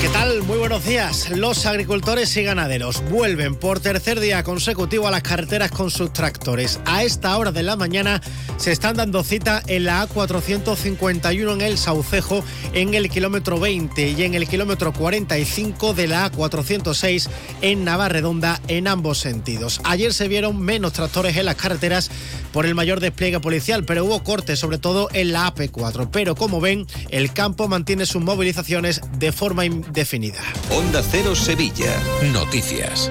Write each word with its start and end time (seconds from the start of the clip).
¿Qué 0.00 0.08
tal? 0.10 0.44
Muy 0.44 0.58
buenos 0.58 0.84
días. 0.84 1.28
Los 1.30 1.66
agricultores 1.66 2.36
y 2.36 2.44
ganaderos 2.44 3.02
vuelven 3.10 3.56
por 3.56 3.80
tercer 3.80 4.20
día 4.20 4.44
consecutivo 4.44 5.08
a 5.08 5.10
las 5.10 5.24
carreteras 5.24 5.72
con 5.72 5.90
sus 5.90 6.12
tractores. 6.12 6.78
A 6.84 7.02
esta 7.02 7.36
hora 7.36 7.50
de 7.50 7.64
la 7.64 7.74
mañana 7.74 8.22
se 8.58 8.70
están 8.70 8.96
dando 8.96 9.24
cita 9.24 9.60
en 9.66 9.84
la 9.84 10.06
A451 10.08 11.52
en 11.52 11.60
el 11.62 11.78
Saucejo 11.78 12.44
en 12.74 12.94
el 12.94 13.10
kilómetro 13.10 13.58
20 13.58 14.10
y 14.10 14.22
en 14.22 14.34
el 14.34 14.46
kilómetro 14.46 14.92
45 14.92 15.94
de 15.94 16.06
la 16.06 16.30
A406 16.30 17.28
en 17.60 17.84
Navarredonda 17.84 18.60
en 18.68 18.86
ambos 18.86 19.18
sentidos. 19.18 19.80
Ayer 19.82 20.14
se 20.14 20.28
vieron 20.28 20.60
menos 20.60 20.92
tractores 20.92 21.36
en 21.36 21.46
las 21.46 21.56
carreteras 21.56 22.08
por 22.52 22.66
el 22.66 22.74
mayor 22.74 23.00
despliegue 23.00 23.40
policial, 23.40 23.84
pero 23.84 24.04
hubo 24.04 24.22
cortes 24.22 24.58
sobre 24.60 24.78
todo 24.78 25.08
en 25.12 25.32
la 25.32 25.52
AP4. 25.52 26.08
Pero 26.10 26.34
como 26.34 26.60
ven, 26.60 26.86
el 27.10 27.32
campo 27.32 27.68
mantiene 27.68 28.06
sus 28.06 28.22
movilizaciones 28.22 29.00
de 29.18 29.32
forma 29.32 29.64
definida. 29.90 30.40
Onda 30.70 31.02
Cero 31.02 31.34
Sevilla. 31.34 31.92
Noticias. 32.32 33.10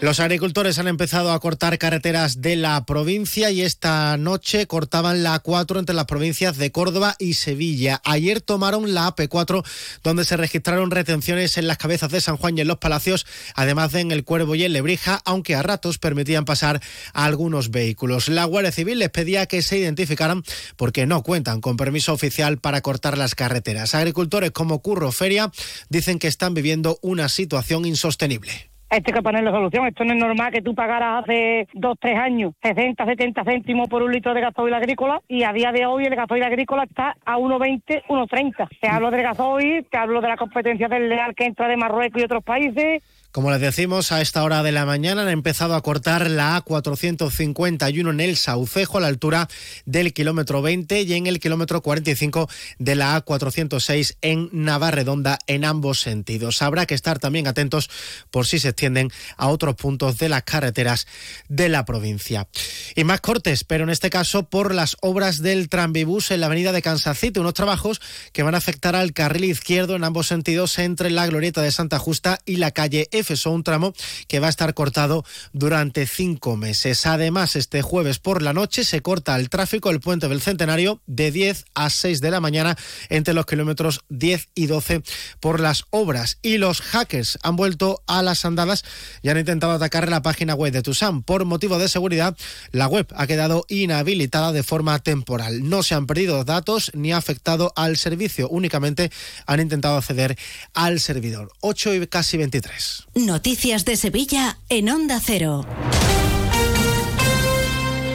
Los 0.00 0.20
agricultores 0.20 0.78
han 0.78 0.88
empezado 0.88 1.32
a 1.32 1.40
cortar 1.40 1.78
carreteras 1.78 2.42
de 2.42 2.56
la 2.56 2.84
provincia 2.84 3.50
y 3.50 3.62
esta 3.62 4.18
noche 4.18 4.66
cortaban 4.66 5.22
la 5.22 5.42
A4 5.42 5.78
entre 5.78 5.94
las 5.94 6.04
provincias 6.04 6.58
de 6.58 6.70
Córdoba 6.72 7.16
y 7.18 7.34
Sevilla. 7.34 8.02
Ayer 8.04 8.42
tomaron 8.42 8.92
la 8.92 9.14
AP4 9.14 9.64
donde 10.02 10.26
se 10.26 10.36
registraron 10.36 10.90
retenciones 10.90 11.56
en 11.56 11.68
las 11.68 11.78
cabezas 11.78 12.10
de 12.10 12.20
San 12.20 12.36
Juan 12.36 12.58
y 12.58 12.60
en 12.60 12.68
los 12.68 12.78
Palacios, 12.78 13.24
además 13.54 13.92
de 13.92 14.00
en 14.00 14.10
el 14.10 14.24
Cuervo 14.24 14.54
y 14.56 14.64
en 14.64 14.74
Lebrija, 14.74 15.22
aunque 15.24 15.54
a 15.54 15.62
ratos 15.62 15.96
permitían 15.96 16.44
pasar 16.44 16.82
algunos 17.14 17.70
vehículos. 17.70 18.28
La 18.28 18.44
Guardia 18.44 18.72
Civil 18.72 18.98
les 18.98 19.10
pedía 19.10 19.46
que 19.46 19.62
se 19.62 19.78
identificaran 19.78 20.42
porque 20.76 21.06
no 21.06 21.22
cuentan 21.22 21.62
con 21.62 21.78
permiso 21.78 22.12
oficial 22.12 22.58
para 22.58 22.82
cortar 22.82 23.16
las 23.16 23.34
carreteras. 23.34 23.94
Agricultores 23.94 24.50
como 24.50 24.82
Curro 24.82 25.12
Feria 25.12 25.50
dicen 25.88 26.18
que 26.18 26.28
están 26.28 26.52
viviendo 26.52 26.98
una 27.00 27.30
situación 27.30 27.86
insostenible. 27.86 28.73
Esto 28.90 29.10
hay 29.10 29.14
que 29.14 29.22
ponerle 29.22 29.50
solución. 29.50 29.86
Esto 29.86 30.04
no 30.04 30.12
es 30.12 30.18
normal 30.20 30.52
que 30.52 30.62
tú 30.62 30.74
pagaras 30.74 31.24
hace 31.24 31.66
dos, 31.74 31.96
tres 32.00 32.18
años 32.18 32.52
60, 32.62 33.04
70 33.04 33.44
céntimos 33.44 33.88
por 33.88 34.02
un 34.02 34.12
litro 34.12 34.34
de 34.34 34.40
gasoil 34.40 34.74
agrícola 34.74 35.20
y 35.26 35.42
a 35.42 35.52
día 35.52 35.72
de 35.72 35.86
hoy 35.86 36.04
el 36.04 36.14
gasoil 36.14 36.44
agrícola 36.44 36.84
está 36.84 37.16
a 37.24 37.38
1,20, 37.38 38.04
1,30. 38.08 38.68
Te 38.80 38.88
hablo 38.88 39.10
del 39.10 39.22
gasoil, 39.22 39.84
te 39.90 39.98
hablo 39.98 40.20
de 40.20 40.28
la 40.28 40.36
competencia 40.36 40.88
del 40.88 41.08
leal 41.08 41.34
que 41.34 41.46
entra 41.46 41.66
de 41.66 41.76
Marruecos 41.76 42.20
y 42.20 42.24
otros 42.24 42.44
países, 42.44 43.02
como 43.34 43.50
les 43.50 43.60
decimos, 43.60 44.12
a 44.12 44.20
esta 44.20 44.44
hora 44.44 44.62
de 44.62 44.70
la 44.70 44.86
mañana 44.86 45.22
han 45.22 45.28
empezado 45.28 45.74
a 45.74 45.82
cortar 45.82 46.30
la 46.30 46.64
A451 46.64 48.10
en 48.10 48.20
el 48.20 48.36
Saucejo 48.36 48.98
a 48.98 49.00
la 49.00 49.08
altura 49.08 49.48
del 49.86 50.12
kilómetro 50.12 50.62
20 50.62 51.02
y 51.02 51.14
en 51.14 51.26
el 51.26 51.40
kilómetro 51.40 51.82
45 51.82 52.48
de 52.78 52.94
la 52.94 53.24
A406 53.24 54.18
en 54.22 54.50
Navarredonda 54.52 55.40
en 55.48 55.64
ambos 55.64 55.98
sentidos. 55.98 56.62
Habrá 56.62 56.86
que 56.86 56.94
estar 56.94 57.18
también 57.18 57.48
atentos 57.48 57.90
por 58.30 58.46
si 58.46 58.60
se 58.60 58.68
extienden 58.68 59.10
a 59.36 59.48
otros 59.48 59.74
puntos 59.74 60.16
de 60.18 60.28
las 60.28 60.44
carreteras 60.44 61.08
de 61.48 61.68
la 61.68 61.84
provincia. 61.84 62.46
Y 62.94 63.02
más 63.02 63.20
cortes, 63.20 63.64
pero 63.64 63.82
en 63.82 63.90
este 63.90 64.10
caso 64.10 64.48
por 64.48 64.72
las 64.72 64.96
obras 65.00 65.42
del 65.42 65.68
tranvibús 65.68 66.30
en 66.30 66.38
la 66.38 66.46
avenida 66.46 66.70
de 66.70 66.82
Kansas 66.82 67.18
unos 67.36 67.54
trabajos 67.54 68.00
que 68.32 68.44
van 68.44 68.54
a 68.54 68.58
afectar 68.58 68.94
al 68.94 69.12
carril 69.12 69.46
izquierdo 69.46 69.96
en 69.96 70.04
ambos 70.04 70.28
sentidos 70.28 70.78
entre 70.78 71.10
la 71.10 71.26
glorieta 71.26 71.62
de 71.62 71.72
Santa 71.72 71.98
Justa 71.98 72.38
y 72.46 72.58
la 72.58 72.70
calle 72.70 73.08
F 73.10 73.23
un 73.46 73.64
tramo 73.64 73.92
que 74.28 74.40
va 74.40 74.46
a 74.48 74.50
estar 74.50 74.74
cortado 74.74 75.24
durante 75.52 76.06
cinco 76.06 76.56
meses. 76.56 77.06
Además, 77.06 77.56
este 77.56 77.82
jueves 77.82 78.18
por 78.18 78.42
la 78.42 78.52
noche 78.52 78.84
se 78.84 79.02
corta 79.02 79.36
el 79.36 79.48
tráfico 79.48 79.88
del 79.88 80.00
puente 80.00 80.28
del 80.28 80.40
Centenario 80.40 81.00
de 81.06 81.30
10 81.30 81.64
a 81.74 81.90
6 81.90 82.20
de 82.20 82.30
la 82.30 82.40
mañana 82.40 82.76
entre 83.08 83.34
los 83.34 83.46
kilómetros 83.46 84.00
10 84.08 84.48
y 84.54 84.66
12 84.66 85.02
por 85.40 85.60
las 85.60 85.84
obras. 85.90 86.38
Y 86.42 86.58
los 86.58 86.80
hackers 86.80 87.38
han 87.42 87.56
vuelto 87.56 88.02
a 88.06 88.22
las 88.22 88.44
andadas 88.44 88.84
y 89.22 89.28
han 89.28 89.38
intentado 89.38 89.72
atacar 89.72 90.08
la 90.08 90.22
página 90.22 90.54
web 90.54 90.72
de 90.72 90.82
Tusam. 90.82 91.22
Por 91.22 91.44
motivo 91.44 91.78
de 91.78 91.88
seguridad, 91.88 92.36
la 92.72 92.86
web 92.86 93.06
ha 93.16 93.26
quedado 93.26 93.64
inhabilitada 93.68 94.52
de 94.52 94.62
forma 94.62 94.98
temporal. 94.98 95.68
No 95.68 95.82
se 95.82 95.94
han 95.94 96.06
perdido 96.06 96.44
datos 96.44 96.90
ni 96.94 97.12
ha 97.12 97.16
afectado 97.16 97.72
al 97.76 97.96
servicio, 97.96 98.48
únicamente 98.48 99.10
han 99.46 99.60
intentado 99.60 99.96
acceder 99.96 100.36
al 100.74 101.00
servidor. 101.00 101.50
8 101.60 101.94
y 101.94 102.06
casi 102.06 102.36
23. 102.36 103.06
Noticias 103.14 103.84
de 103.84 103.96
Sevilla 103.96 104.58
en 104.68 104.90
Onda 104.90 105.20
Cero. 105.24 105.64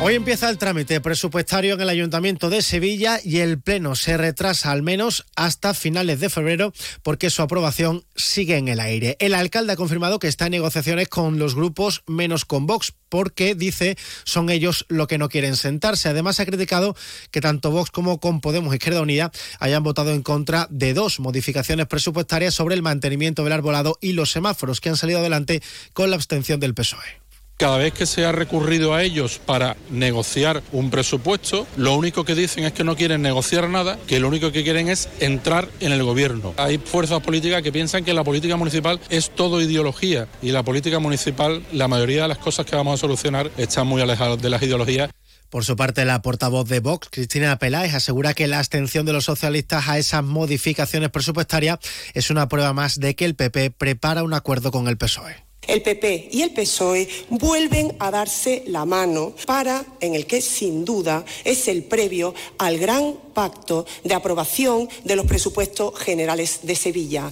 Hoy 0.02 0.16
empieza 0.16 0.50
el 0.50 0.58
trámite 0.58 1.02
presupuestario 1.02 1.74
en 1.74 1.82
el 1.82 1.90
Ayuntamiento 1.90 2.50
de 2.50 2.62
Sevilla 2.62 3.20
y 3.22 3.40
el 3.40 3.60
Pleno 3.60 3.96
se 3.96 4.16
retrasa 4.16 4.72
al 4.72 4.82
menos 4.82 5.26
hasta 5.36 5.74
finales 5.74 6.22
de 6.22 6.30
febrero 6.30 6.72
porque 7.04 7.30
su 7.30 7.42
aprobación 7.42 8.06
sigue 8.16 8.56
en 8.56 8.70
el 8.70 8.80
aire. 8.80 9.18
El 9.20 9.34
alcalde 9.34 9.74
ha 9.74 9.76
confirmado 9.76 10.18
que 10.18 10.30
está 10.30 10.46
en 10.46 10.52
negociaciones 10.52 11.10
con 11.10 11.38
los 11.38 11.54
grupos 11.54 12.04
menos 12.08 12.46
con 12.46 12.66
Vox 12.66 12.94
porque 13.10 13.56
dice 13.56 13.98
son 14.24 14.50
ellos 14.50 14.86
lo 14.88 15.06
que 15.06 15.18
no 15.18 15.28
quieren 15.28 15.58
sentarse. 15.58 16.08
Además 16.08 16.40
ha 16.40 16.46
criticado 16.46 16.96
que 17.30 17.42
tanto 17.42 17.70
Vox 17.70 17.92
como 17.92 18.22
con 18.22 18.40
Podemos 18.40 18.74
Izquierda 18.74 19.02
Unida 19.02 19.32
hayan 19.60 19.84
votado 19.84 20.14
en 20.14 20.24
contra 20.24 20.66
de 20.70 20.94
dos 20.94 21.20
modificaciones 21.20 21.88
presupuestarias 21.88 22.54
sobre 22.54 22.76
el 22.76 22.82
mantenimiento 22.82 23.44
del 23.44 23.52
arbolado 23.52 23.98
y 24.00 24.14
los 24.14 24.32
semáforos 24.32 24.80
que 24.80 24.88
han 24.88 24.98
salido 24.98 25.20
adelante 25.20 25.62
con 25.92 26.10
la 26.10 26.16
abstención 26.16 26.62
del 26.62 26.74
PSOE. 26.74 27.29
Cada 27.60 27.78
vez 27.78 27.92
que 27.92 28.06
se 28.06 28.24
ha 28.24 28.32
recurrido 28.32 28.94
a 28.94 29.04
ellos 29.04 29.42
para 29.46 29.76
negociar 29.90 30.64
un 30.72 30.90
presupuesto, 30.90 31.68
lo 31.76 31.94
único 31.98 32.24
que 32.24 32.34
dicen 32.34 32.64
es 32.64 32.72
que 32.72 32.86
no 32.86 32.96
quieren 32.96 33.22
negociar 33.22 33.68
nada, 33.68 34.00
que 34.08 34.22
lo 34.22 34.30
único 34.30 34.54
que 34.54 34.64
quieren 34.64 34.88
es 34.88 35.10
entrar 35.20 35.68
en 35.82 35.92
el 35.92 36.02
gobierno. 36.02 36.54
Hay 36.56 36.78
fuerzas 36.78 37.20
políticas 37.20 37.62
que 37.62 37.74
piensan 37.74 38.06
que 38.06 38.14
la 38.14 38.24
política 38.24 38.56
municipal 38.56 39.02
es 39.10 39.32
todo 39.32 39.60
ideología 39.60 40.30
y 40.42 40.54
la 40.54 40.64
política 40.64 41.00
municipal, 41.00 41.62
la 41.74 41.90
mayoría 41.90 42.22
de 42.22 42.28
las 42.30 42.38
cosas 42.38 42.66
que 42.66 42.78
vamos 42.78 42.94
a 42.94 42.98
solucionar 42.98 43.52
están 43.58 43.88
muy 43.88 44.02
alejadas 44.02 44.42
de 44.42 44.50
las 44.50 44.64
ideologías. 44.64 45.10
Por 45.50 45.66
su 45.66 45.76
parte, 45.76 46.06
la 46.06 46.22
portavoz 46.22 46.70
de 46.70 46.80
Vox, 46.80 47.10
Cristina 47.12 47.60
Peláez, 47.60 47.94
asegura 47.94 48.34
que 48.34 48.48
la 48.48 48.60
abstención 48.60 49.06
de 49.06 49.12
los 49.12 49.26
socialistas 49.26 49.90
a 49.90 49.98
esas 49.98 50.24
modificaciones 50.24 51.10
presupuestarias 51.10 51.80
es 52.14 52.30
una 52.30 52.48
prueba 52.48 52.72
más 52.72 53.02
de 53.02 53.18
que 53.18 53.26
el 53.26 53.36
PP 53.36 53.72
prepara 53.72 54.24
un 54.24 54.34
acuerdo 54.34 54.72
con 54.72 54.88
el 54.88 54.96
PSOE 54.96 55.49
el 55.68 55.82
PP 55.82 56.30
y 56.32 56.42
el 56.42 56.52
PSOE 56.52 57.08
vuelven 57.30 57.96
a 58.00 58.12
darse 58.12 58.64
la 58.68 58.86
mano 58.86 59.34
para, 59.46 59.86
en 60.00 60.16
el 60.16 60.26
que 60.26 60.42
sin 60.42 60.86
duda 60.86 61.26
es 61.44 61.68
el 61.68 61.84
previo 61.84 62.34
al 62.58 62.78
gran 62.78 63.14
pacto 63.34 63.86
de 64.04 64.14
aprobación 64.14 64.90
de 65.04 65.16
los 65.16 65.26
presupuestos 65.26 65.98
generales 66.00 66.60
de 66.64 66.76
Sevilla. 66.76 67.32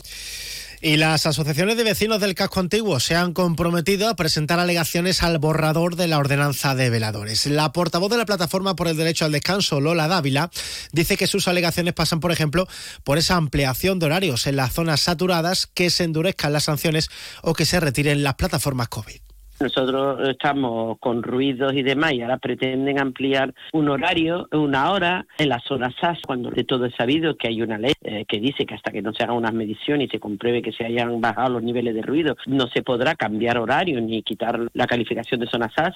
Y 0.79 0.97
las 0.97 1.25
asociaciones 1.25 1.75
de 1.75 1.83
vecinos 1.83 2.19
del 2.19 2.35
casco 2.35 2.59
antiguo 2.59 2.99
se 2.99 3.15
han 3.15 3.33
comprometido 3.33 4.09
a 4.09 4.15
presentar 4.15 4.59
alegaciones 4.59 5.23
al 5.23 5.39
borrador 5.39 5.95
de 5.95 6.07
la 6.07 6.19
ordenanza 6.19 6.75
de 6.75 6.91
veladores. 6.91 7.47
La 7.47 7.71
portavoz 7.71 8.11
de 8.11 8.17
la 8.17 8.27
Plataforma 8.27 8.75
por 8.75 8.87
el 8.87 8.95
Derecho 8.95 9.25
al 9.25 9.31
Descanso, 9.31 9.81
Lola 9.81 10.07
Dávila, 10.07 10.51
dice 10.91 11.17
que 11.17 11.25
sus 11.25 11.47
alegaciones 11.47 11.95
pasan, 11.95 12.19
por 12.19 12.31
ejemplo, 12.31 12.67
por 13.03 13.17
esa 13.17 13.37
ampliación 13.37 13.97
de 13.97 14.05
horarios 14.05 14.45
en 14.45 14.55
las 14.55 14.73
zonas 14.73 15.01
saturadas, 15.01 15.67
que 15.73 15.89
se 15.89 16.03
endurezcan 16.03 16.53
las 16.53 16.65
sanciones 16.65 17.09
o 17.41 17.53
que 17.53 17.65
se 17.65 17.79
retiren 17.79 18.21
las 18.21 18.35
plataformas 18.35 18.87
COVID. 18.87 19.26
Nosotros 19.59 20.29
estamos 20.29 20.99
con 20.99 21.23
ruidos 21.23 21.73
y 21.73 21.81
demás 21.81 22.13
y 22.13 22.21
ahora 22.21 22.37
pretenden 22.37 22.99
ampliar 22.99 23.55
un 23.73 23.89
horario, 23.89 24.47
una 24.51 24.91
hora 24.91 25.25
en 25.39 25.49
la 25.49 25.59
zona 25.59 25.91
SAS, 25.99 26.19
cuando 26.27 26.51
de 26.51 26.63
todo 26.63 26.85
es 26.85 26.93
sabido 26.93 27.35
que 27.37 27.47
hay 27.47 27.63
una 27.63 27.79
ley 27.79 27.93
eh, 28.03 28.25
que 28.27 28.39
dice 28.39 28.67
que 28.67 28.75
hasta 28.75 28.91
que 28.91 29.01
no 29.01 29.13
se 29.13 29.23
hagan 29.23 29.37
unas 29.37 29.53
mediciones 29.53 30.07
y 30.07 30.11
se 30.11 30.19
compruebe 30.19 30.61
que 30.61 30.71
se 30.71 30.85
hayan 30.85 31.19
bajado 31.21 31.53
los 31.53 31.63
niveles 31.63 31.95
de 31.95 32.03
ruido, 32.03 32.37
no 32.45 32.67
se 32.67 32.83
podrá 32.83 33.15
cambiar 33.15 33.57
horario 33.57 33.99
ni 33.99 34.21
quitar 34.21 34.59
la 34.73 34.85
calificación 34.85 35.39
de 35.39 35.47
zona 35.47 35.71
SAS. 35.75 35.95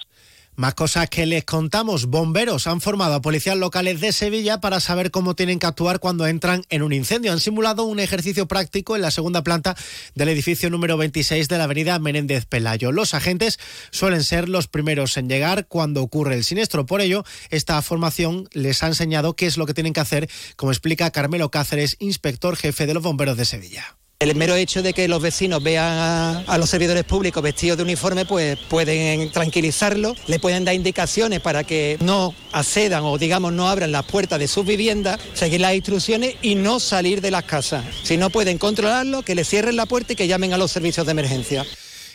Más 0.55 0.73
cosas 0.75 1.09
que 1.09 1.25
les 1.25 1.45
contamos. 1.45 2.07
Bomberos 2.07 2.67
han 2.67 2.81
formado 2.81 3.15
a 3.15 3.21
policías 3.21 3.57
locales 3.57 4.01
de 4.01 4.11
Sevilla 4.11 4.59
para 4.59 4.81
saber 4.81 5.09
cómo 5.09 5.33
tienen 5.33 5.59
que 5.59 5.65
actuar 5.65 5.99
cuando 5.99 6.27
entran 6.27 6.63
en 6.69 6.81
un 6.81 6.91
incendio. 6.91 7.31
Han 7.31 7.39
simulado 7.39 7.85
un 7.85 7.99
ejercicio 7.99 8.47
práctico 8.47 8.95
en 8.95 9.01
la 9.01 9.11
segunda 9.11 9.43
planta 9.43 9.77
del 10.13 10.29
edificio 10.29 10.69
número 10.69 10.97
26 10.97 11.47
de 11.47 11.57
la 11.57 11.63
avenida 11.63 11.97
Menéndez 11.99 12.45
Pelayo. 12.45 12.91
Los 12.91 13.13
agentes 13.13 13.59
suelen 13.91 14.23
ser 14.23 14.49
los 14.49 14.67
primeros 14.67 15.15
en 15.15 15.29
llegar 15.29 15.67
cuando 15.67 16.03
ocurre 16.03 16.35
el 16.35 16.43
siniestro. 16.43 16.85
Por 16.85 16.99
ello, 16.99 17.23
esta 17.49 17.81
formación 17.81 18.49
les 18.51 18.83
ha 18.83 18.87
enseñado 18.87 19.35
qué 19.35 19.47
es 19.47 19.57
lo 19.57 19.65
que 19.65 19.73
tienen 19.73 19.93
que 19.93 20.01
hacer, 20.01 20.29
como 20.57 20.73
explica 20.73 21.11
Carmelo 21.11 21.49
Cáceres, 21.49 21.95
inspector 21.99 22.57
jefe 22.57 22.85
de 22.85 22.93
los 22.93 23.03
bomberos 23.03 23.37
de 23.37 23.45
Sevilla. 23.45 24.00
El 24.21 24.35
mero 24.35 24.55
hecho 24.55 24.83
de 24.83 24.93
que 24.93 25.07
los 25.07 25.19
vecinos 25.19 25.63
vean 25.63 26.43
a, 26.45 26.57
los 26.59 26.69
servidores 26.69 27.03
públicos 27.05 27.41
vestidos 27.41 27.77
de 27.77 27.83
uniforme, 27.83 28.23
pues 28.23 28.55
pueden 28.69 29.31
tranquilizarlos, 29.31 30.15
le 30.27 30.37
pueden 30.37 30.63
dar 30.63 30.75
indicaciones 30.75 31.39
para 31.39 31.63
que 31.63 31.97
no 32.01 32.35
accedan 32.51 33.03
o 33.03 33.17
digamos 33.17 33.51
no 33.51 33.67
abran 33.67 33.91
las 33.91 34.05
puertas 34.05 34.37
de 34.37 34.47
sus 34.47 34.63
viviendas, 34.63 35.19
seguir 35.33 35.61
las 35.61 35.73
instrucciones 35.73 36.35
y 36.43 36.53
no 36.53 36.79
salir 36.79 37.19
de 37.19 37.31
las 37.31 37.45
casas. 37.45 37.83
Si 38.03 38.15
no 38.15 38.29
pueden 38.29 38.59
controlarlo, 38.59 39.23
que 39.23 39.33
le 39.33 39.43
cierren 39.43 39.75
la 39.75 39.87
puerta 39.87 40.13
y 40.13 40.15
que 40.15 40.27
llamen 40.27 40.53
a 40.53 40.57
los 40.59 40.71
servicios 40.71 41.07
de 41.07 41.13
emergencia. 41.13 41.65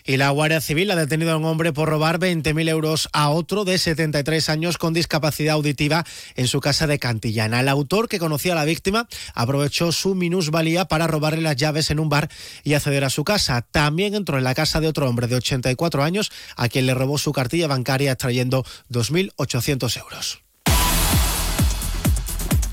Y 0.06 0.18
la 0.18 0.30
Guardia 0.30 0.60
Civil 0.60 0.90
ha 0.92 0.96
detenido 0.96 1.32
a 1.32 1.36
un 1.36 1.44
hombre 1.44 1.72
por 1.72 1.88
robar 1.88 2.20
20.000 2.20 2.68
euros 2.68 3.08
a 3.12 3.28
otro 3.30 3.64
de 3.64 3.76
73 3.76 4.48
años 4.48 4.78
con 4.78 4.94
discapacidad 4.94 5.54
auditiva 5.54 6.04
en 6.36 6.46
su 6.46 6.60
casa 6.60 6.86
de 6.86 7.00
Cantillana. 7.00 7.60
El 7.60 7.68
autor, 7.68 8.08
que 8.08 8.20
conocía 8.20 8.52
a 8.52 8.56
la 8.56 8.64
víctima, 8.64 9.08
aprovechó 9.34 9.90
su 9.90 10.14
minusvalía 10.14 10.84
para 10.84 11.08
robarle 11.08 11.40
las 11.40 11.56
llaves 11.56 11.90
en 11.90 11.98
un 11.98 12.08
bar 12.08 12.30
y 12.62 12.74
acceder 12.74 13.04
a 13.04 13.10
su 13.10 13.24
casa. 13.24 13.62
También 13.62 14.14
entró 14.14 14.38
en 14.38 14.44
la 14.44 14.54
casa 14.54 14.80
de 14.80 14.86
otro 14.86 15.08
hombre 15.08 15.26
de 15.26 15.36
84 15.36 16.04
años 16.04 16.30
a 16.56 16.68
quien 16.68 16.86
le 16.86 16.94
robó 16.94 17.18
su 17.18 17.32
cartilla 17.32 17.66
bancaria 17.66 18.12
extrayendo 18.12 18.64
2.800 18.90 19.98
euros. 19.98 20.42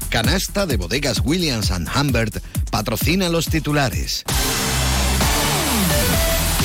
Canasta 0.09 0.67
de 0.67 0.77
bodegas 0.77 1.21
Williams⁇ 1.23 1.71
Humbert 1.99 2.37
patrocina 2.69 3.29
los 3.29 3.47
titulares. 3.47 4.23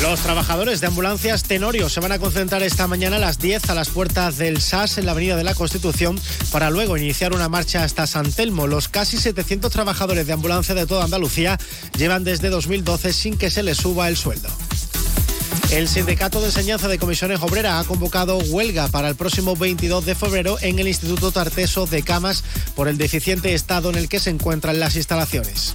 Los 0.03 0.21
trabajadores 0.21 0.81
de 0.81 0.87
ambulancias 0.87 1.43
Tenorio 1.43 1.89
se 1.89 1.99
van 1.99 2.12
a 2.12 2.21
concentrar 2.21 2.62
esta 2.62 2.87
mañana 2.87 3.17
a 3.17 3.19
las 3.19 3.39
10 3.41 3.69
a 3.69 3.75
las 3.75 3.89
puertas 3.89 4.39
del 4.39 4.61
SAS 4.61 4.97
en 4.97 5.06
la 5.06 5.12
Avenida 5.12 5.35
de 5.35 5.43
la 5.43 5.55
Constitución 5.55 6.19
para 6.53 6.71
luego 6.71 6.97
iniciar 6.97 7.33
una 7.33 7.49
marcha 7.49 7.83
hasta 7.83 8.06
San 8.06 8.31
Telmo. 8.31 8.69
Los 8.69 8.89
casi 8.89 9.19
700 9.19 9.73
trabajadores 9.73 10.27
de 10.27 10.33
ambulancia 10.33 10.75
de 10.75 10.87
toda 10.87 11.05
Andalucía 11.05 11.59
llevan 11.97 12.23
desde 12.23 12.49
2012 12.49 13.12
sin 13.12 13.37
que 13.37 13.50
se 13.50 13.65
les 13.65 13.79
suba 13.79 14.09
el 14.09 14.17
sueldo. 14.17 14.49
El 15.73 15.89
Sindicato 15.89 16.41
de 16.41 16.47
Enseñanza 16.47 16.87
de 16.87 16.99
Comisiones 16.99 17.41
Obreras 17.43 17.85
ha 17.85 17.89
convocado 17.89 18.39
huelga 18.39 18.89
para 18.89 19.09
el 19.09 19.17
próximo 19.17 19.56
22 19.56 20.06
de 20.06 20.15
febrero 20.15 20.59
en 20.61 20.79
el 20.79 20.89
Instituto 20.89 21.33
Tarteso 21.33 21.87
de 21.87 22.03
Camas 22.05 22.45
por 22.77 22.89
el 22.89 22.99
deficiente 22.99 23.53
estado 23.53 23.91
en 23.91 23.97
el 23.97 24.09
que 24.09 24.21
se 24.21 24.31
encuentran 24.31 24.79
las 24.79 24.97
instalaciones. 24.97 25.75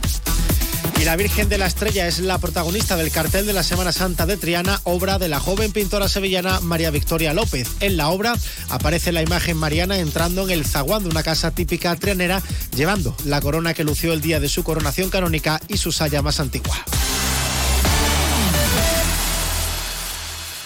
Y 0.99 1.05
la 1.05 1.15
Virgen 1.15 1.49
de 1.49 1.57
la 1.57 1.65
Estrella 1.65 2.07
es 2.07 2.19
la 2.19 2.37
protagonista 2.37 2.95
del 2.95 3.11
cartel 3.11 3.45
de 3.45 3.53
la 3.53 3.63
Semana 3.63 3.91
Santa 3.91 4.25
de 4.25 4.37
Triana, 4.37 4.79
obra 4.83 5.19
de 5.19 5.27
la 5.27 5.39
joven 5.39 5.71
pintora 5.71 6.07
sevillana 6.07 6.59
María 6.61 6.91
Victoria 6.91 7.33
López. 7.33 7.67
En 7.79 7.97
la 7.97 8.09
obra 8.09 8.35
aparece 8.69 9.11
la 9.11 9.21
imagen 9.21 9.57
mariana 9.57 9.97
entrando 9.97 10.43
en 10.43 10.51
el 10.51 10.65
zaguán 10.65 11.03
de 11.03 11.09
una 11.09 11.23
casa 11.23 11.51
típica 11.51 11.95
trianera, 11.95 12.41
llevando 12.75 13.15
la 13.25 13.41
corona 13.41 13.73
que 13.73 13.83
lució 13.83 14.13
el 14.13 14.21
día 14.21 14.39
de 14.39 14.49
su 14.49 14.63
coronación 14.63 15.09
canónica 15.09 15.59
y 15.67 15.77
su 15.77 15.91
saya 15.91 16.21
más 16.21 16.39
antigua. 16.39 16.85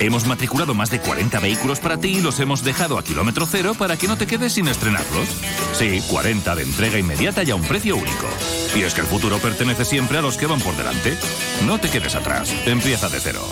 Hemos 0.00 0.26
matriculado 0.26 0.72
más 0.72 0.90
de 0.90 0.98
40 0.98 1.40
vehículos 1.40 1.78
para 1.78 1.98
ti 1.98 2.16
y 2.16 2.20
los 2.22 2.40
hemos 2.40 2.64
dejado 2.64 2.98
a 2.98 3.04
kilómetro 3.04 3.46
cero 3.46 3.74
para 3.78 3.98
que 3.98 4.08
no 4.08 4.16
te 4.16 4.26
quedes 4.26 4.54
sin 4.54 4.66
estrenarlos. 4.66 5.28
Sí, 5.74 6.02
40 6.08 6.56
de 6.56 6.62
entrega 6.62 6.98
inmediata 6.98 7.42
y 7.42 7.50
a 7.50 7.54
un 7.54 7.62
precio 7.62 7.96
único. 7.96 8.26
Y 8.74 8.82
es 8.82 8.94
que 8.94 9.02
el 9.02 9.06
futuro 9.06 9.38
pertenece 9.38 9.84
siempre 9.84 10.16
a 10.16 10.22
los 10.22 10.38
que 10.38 10.46
van 10.46 10.60
por 10.60 10.74
delante. 10.74 11.18
No 11.66 11.78
te 11.78 11.90
quedes 11.90 12.14
atrás. 12.14 12.50
Empieza 12.64 13.10
de 13.10 13.20
cero. 13.20 13.42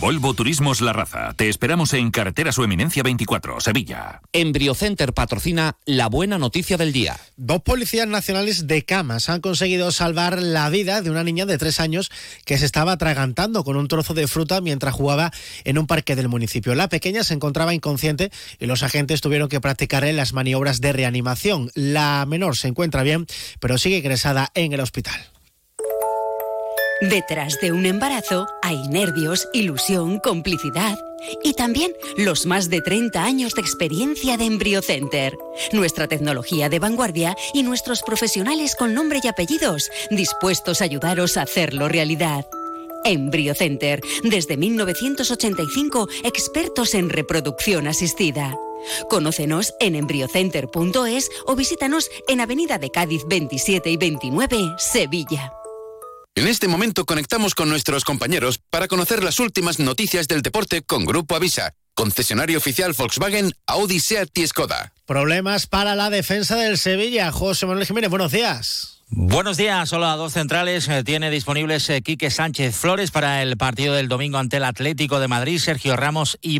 Volvo 0.00 0.34
Turismos 0.34 0.80
La 0.80 0.92
Raza. 0.92 1.32
Te 1.34 1.48
esperamos 1.48 1.92
en 1.92 2.10
Carretera 2.10 2.52
Su 2.52 2.62
Eminencia 2.62 3.02
24, 3.02 3.60
Sevilla. 3.60 4.20
Embriocenter 4.32 5.12
patrocina 5.12 5.76
la 5.84 6.08
buena 6.08 6.38
noticia 6.38 6.76
del 6.76 6.92
día. 6.92 7.18
Dos 7.36 7.62
policías 7.62 8.08
nacionales 8.08 8.66
de 8.66 8.84
Camas 8.84 9.28
han 9.28 9.40
conseguido 9.40 9.92
salvar 9.92 10.40
la 10.42 10.68
vida 10.68 11.00
de 11.00 11.10
una 11.10 11.24
niña 11.24 11.46
de 11.46 11.58
tres 11.58 11.80
años 11.80 12.10
que 12.44 12.58
se 12.58 12.66
estaba 12.66 12.92
atragantando 12.92 13.64
con 13.64 13.76
un 13.76 13.88
trozo 13.88 14.14
de 14.14 14.26
fruta 14.26 14.60
mientras 14.60 14.94
jugaba 14.94 15.32
en 15.64 15.78
un 15.78 15.86
parque 15.86 16.16
del 16.16 16.28
municipio. 16.28 16.74
La 16.74 16.88
pequeña 16.88 17.24
se 17.24 17.34
encontraba 17.34 17.74
inconsciente 17.74 18.30
y 18.58 18.66
los 18.66 18.82
agentes 18.82 19.20
tuvieron 19.20 19.48
que 19.48 19.60
practicarle 19.60 20.12
las 20.12 20.32
maniobras 20.32 20.80
de 20.80 20.92
reanimación. 20.92 21.70
La 21.74 22.24
menor 22.26 22.56
se 22.56 22.68
encuentra 22.68 23.02
bien, 23.02 23.26
pero 23.60 23.78
sigue 23.78 23.98
ingresada 23.98 24.50
en 24.54 24.72
el 24.72 24.80
hospital. 24.80 25.20
Detrás 27.10 27.60
de 27.60 27.70
un 27.70 27.84
embarazo 27.84 28.46
hay 28.62 28.88
nervios, 28.88 29.46
ilusión, 29.52 30.18
complicidad 30.20 30.98
y 31.42 31.52
también 31.52 31.92
los 32.16 32.46
más 32.46 32.70
de 32.70 32.80
30 32.80 33.22
años 33.22 33.54
de 33.54 33.60
experiencia 33.60 34.38
de 34.38 34.46
EmbryoCenter. 34.46 35.36
Nuestra 35.72 36.08
tecnología 36.08 36.70
de 36.70 36.78
vanguardia 36.78 37.36
y 37.52 37.62
nuestros 37.62 38.02
profesionales 38.02 38.74
con 38.74 38.94
nombre 38.94 39.20
y 39.22 39.28
apellidos 39.28 39.90
dispuestos 40.10 40.80
a 40.80 40.84
ayudaros 40.84 41.36
a 41.36 41.42
hacerlo 41.42 41.88
realidad. 41.88 42.46
EmbryoCenter, 43.04 44.00
desde 44.22 44.56
1985, 44.56 46.08
expertos 46.22 46.94
en 46.94 47.10
reproducción 47.10 47.86
asistida. 47.86 48.56
Conócenos 49.10 49.74
en 49.78 49.94
embryocenter.es 49.94 51.30
o 51.44 51.54
visítanos 51.54 52.08
en 52.28 52.40
Avenida 52.40 52.78
de 52.78 52.90
Cádiz 52.90 53.24
27 53.26 53.90
y 53.90 53.98
29, 53.98 54.56
Sevilla. 54.78 55.52
En 56.36 56.48
este 56.48 56.66
momento 56.66 57.04
conectamos 57.04 57.54
con 57.54 57.68
nuestros 57.68 58.04
compañeros 58.04 58.58
para 58.68 58.88
conocer 58.88 59.22
las 59.22 59.38
últimas 59.38 59.78
noticias 59.78 60.26
del 60.26 60.42
deporte 60.42 60.82
con 60.82 61.04
Grupo 61.04 61.36
Avisa, 61.36 61.74
concesionario 61.94 62.58
oficial 62.58 62.92
Volkswagen, 62.92 63.52
Audi, 63.66 64.00
Seat 64.00 64.36
y 64.36 64.44
Skoda. 64.44 64.92
Problemas 65.06 65.68
para 65.68 65.94
la 65.94 66.10
defensa 66.10 66.56
del 66.56 66.76
Sevilla. 66.76 67.30
José 67.30 67.66
Manuel 67.66 67.86
Jiménez, 67.86 68.10
buenos 68.10 68.32
días. 68.32 68.93
Buenos 69.16 69.56
días, 69.56 69.88
solo 69.88 70.06
a 70.06 70.16
dos 70.16 70.32
centrales 70.32 70.88
eh, 70.88 71.04
tiene 71.04 71.30
disponibles 71.30 71.88
eh, 71.88 72.02
Quique 72.02 72.30
Sánchez 72.30 72.74
Flores 72.74 73.12
para 73.12 73.42
el 73.42 73.56
partido 73.56 73.94
del 73.94 74.08
domingo 74.08 74.38
ante 74.38 74.56
el 74.56 74.64
Atlético 74.64 75.20
de 75.20 75.28
Madrid, 75.28 75.60
Sergio 75.60 75.94
Ramos 75.94 76.36
y 76.42 76.58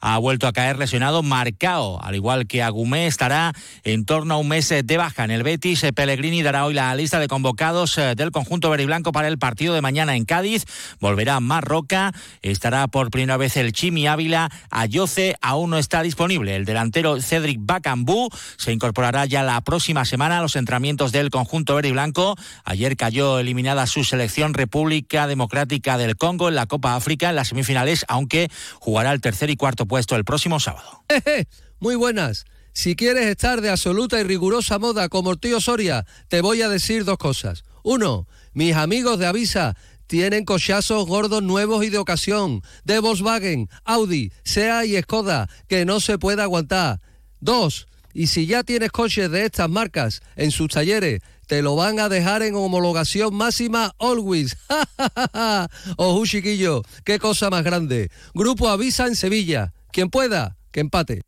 ha 0.00 0.18
vuelto 0.18 0.46
a 0.46 0.52
caer 0.52 0.78
lesionado 0.78 1.22
Marcao, 1.22 2.02
al 2.02 2.14
igual 2.14 2.46
que 2.46 2.62
Agumé 2.62 3.06
estará 3.06 3.52
en 3.84 4.04
torno 4.06 4.34
a 4.34 4.36
un 4.38 4.48
mes 4.48 4.68
de 4.68 4.96
baja. 4.96 5.24
En 5.24 5.30
el 5.30 5.42
Betis, 5.42 5.84
eh, 5.84 5.92
Pellegrini 5.92 6.42
dará 6.42 6.64
hoy 6.64 6.74
la 6.74 6.94
lista 6.94 7.20
de 7.20 7.28
convocados 7.28 7.98
eh, 7.98 8.14
del 8.14 8.30
conjunto 8.30 8.70
veriblanco 8.70 9.12
para 9.12 9.28
el 9.28 9.38
partido 9.38 9.74
de 9.74 9.82
mañana 9.82 10.16
en 10.16 10.24
Cádiz. 10.24 10.64
Volverá 11.00 11.38
Marroca, 11.40 12.12
estará 12.40 12.88
por 12.88 13.10
primera 13.10 13.36
vez 13.36 13.56
el 13.58 13.72
Chimi 13.72 14.06
Ávila, 14.06 14.50
Ayoce 14.70 15.36
aún 15.42 15.70
no 15.70 15.78
está 15.78 16.02
disponible. 16.02 16.56
El 16.56 16.64
delantero 16.64 17.20
Cedric 17.20 17.58
Bacambú 17.60 18.30
se 18.56 18.72
incorporará 18.72 19.26
ya 19.26 19.42
la 19.42 19.60
próxima 19.60 20.06
semana 20.06 20.38
a 20.38 20.42
los 20.42 20.56
entrenamientos 20.56 21.12
del 21.12 21.28
conjunto 21.30 21.59
veriblanco. 21.64 22.36
Ayer 22.64 22.96
cayó 22.96 23.38
eliminada 23.38 23.86
su 23.86 24.04
selección 24.04 24.54
República 24.54 25.26
Democrática 25.26 25.98
del 25.98 26.16
Congo 26.16 26.48
en 26.48 26.54
la 26.54 26.66
Copa 26.66 26.96
África 26.96 27.30
en 27.30 27.36
las 27.36 27.48
semifinales, 27.48 28.04
aunque 28.08 28.50
jugará 28.78 29.12
el 29.12 29.20
tercer 29.20 29.50
y 29.50 29.56
cuarto 29.56 29.86
puesto 29.86 30.16
el 30.16 30.24
próximo 30.24 30.60
sábado. 30.60 31.04
Muy 31.80 31.94
buenas. 31.96 32.44
Si 32.72 32.94
quieres 32.94 33.26
estar 33.26 33.60
de 33.60 33.70
absoluta 33.70 34.20
y 34.20 34.24
rigurosa 34.24 34.78
moda 34.78 35.08
como 35.08 35.32
el 35.32 35.38
tío 35.38 35.60
Soria, 35.60 36.06
te 36.28 36.40
voy 36.40 36.62
a 36.62 36.68
decir 36.68 37.04
dos 37.04 37.18
cosas. 37.18 37.64
Uno, 37.82 38.26
mis 38.52 38.74
amigos 38.74 39.18
de 39.18 39.26
Avisa 39.26 39.76
tienen 40.06 40.44
cochazos 40.44 41.06
gordos 41.06 41.42
nuevos 41.42 41.84
y 41.84 41.88
de 41.88 41.98
ocasión, 41.98 42.62
de 42.84 42.98
Volkswagen, 42.98 43.68
Audi, 43.84 44.32
SEA 44.44 44.84
y 44.84 45.00
Skoda, 45.00 45.48
que 45.68 45.84
no 45.84 46.00
se 46.00 46.18
puede 46.18 46.42
aguantar. 46.42 47.00
Dos, 47.38 47.86
y 48.12 48.26
si 48.28 48.46
ya 48.46 48.62
tienes 48.62 48.90
coches 48.90 49.30
de 49.30 49.44
estas 49.44 49.68
marcas 49.68 50.22
en 50.36 50.50
sus 50.50 50.68
talleres, 50.68 51.20
te 51.46 51.62
lo 51.62 51.74
van 51.74 51.98
a 51.98 52.08
dejar 52.08 52.42
en 52.42 52.54
homologación 52.54 53.34
máxima 53.34 53.92
always. 53.98 54.56
Ojo, 55.96 56.24
chiquillo, 56.24 56.82
qué 57.04 57.18
cosa 57.18 57.50
más 57.50 57.64
grande. 57.64 58.10
Grupo 58.34 58.68
Avisa 58.68 59.06
en 59.06 59.16
Sevilla. 59.16 59.72
Quien 59.92 60.10
pueda, 60.10 60.56
que 60.70 60.80
empate. 60.80 61.22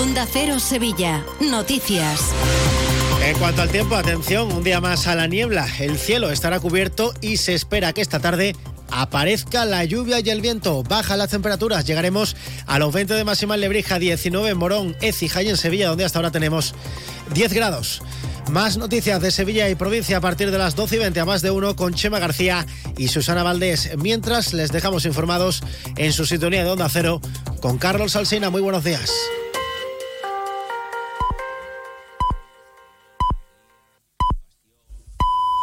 Onda 0.00 0.26
Cero 0.32 0.58
Sevilla. 0.60 1.24
Noticias. 1.40 2.20
En 3.22 3.38
cuanto 3.38 3.62
al 3.62 3.70
tiempo, 3.70 3.96
atención, 3.96 4.52
un 4.52 4.62
día 4.62 4.80
más 4.80 5.06
a 5.06 5.14
la 5.14 5.26
niebla. 5.26 5.66
El 5.78 5.98
cielo 5.98 6.30
estará 6.30 6.60
cubierto 6.60 7.14
y 7.20 7.38
se 7.38 7.54
espera 7.54 7.92
que 7.92 8.02
esta 8.02 8.20
tarde 8.20 8.54
aparezca 8.94 9.64
la 9.64 9.84
lluvia 9.84 10.20
y 10.20 10.30
el 10.30 10.40
viento. 10.40 10.84
Bajan 10.84 11.18
las 11.18 11.30
temperaturas. 11.30 11.84
Llegaremos 11.84 12.36
a 12.66 12.78
los 12.78 12.92
20 12.92 13.14
de 13.14 13.24
máxima 13.24 13.56
en 13.56 13.62
Lebrija, 13.62 13.98
19 13.98 14.50
en 14.50 14.56
Morón, 14.56 14.96
Écija 15.00 15.42
y 15.42 15.48
en 15.48 15.56
Sevilla, 15.56 15.88
donde 15.88 16.04
hasta 16.04 16.18
ahora 16.20 16.30
tenemos 16.30 16.74
10 17.34 17.52
grados. 17.52 18.02
Más 18.50 18.76
noticias 18.76 19.20
de 19.20 19.30
Sevilla 19.30 19.68
y 19.68 19.74
provincia 19.74 20.18
a 20.18 20.20
partir 20.20 20.50
de 20.50 20.58
las 20.58 20.76
12 20.76 20.96
y 20.96 20.98
20 20.98 21.20
a 21.20 21.24
más 21.24 21.42
de 21.42 21.50
uno 21.50 21.74
con 21.74 21.94
Chema 21.94 22.20
García 22.20 22.66
y 22.96 23.08
Susana 23.08 23.42
Valdés. 23.42 23.90
Mientras 23.98 24.52
les 24.52 24.70
dejamos 24.70 25.06
informados 25.06 25.62
en 25.96 26.12
su 26.12 26.24
sintonía 26.24 26.62
de 26.62 26.70
Onda 26.70 26.88
Cero 26.88 27.20
con 27.60 27.78
Carlos 27.78 28.14
Alsina. 28.14 28.50
Muy 28.50 28.60
buenos 28.60 28.84
días. 28.84 29.10